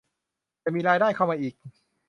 [0.63, 1.53] จะมีรายได้เข้ามาอีก